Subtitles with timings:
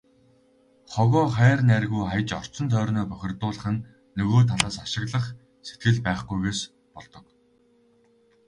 [0.93, 3.83] Хогоо хайр найргүй хаяж, орчин тойрноо бохирдуулах нь
[4.17, 5.25] нөгөө талаас ашиглах
[5.67, 6.59] сэтгэл байхгүйгээс
[6.95, 7.25] болдог.